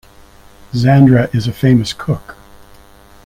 [0.73, 2.35] Xandra is a famous cook.